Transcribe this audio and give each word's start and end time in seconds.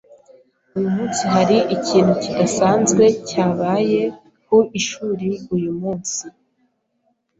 Uyu 0.77 0.89
munsi, 0.95 1.21
hari 1.33 1.57
ikintu 1.75 2.13
kidasanzwe 2.23 3.03
cyabaye 3.29 4.01
ku 4.45 4.57
ishuri 4.79 5.29
uyu 5.55 5.71
munsi? 5.79 6.23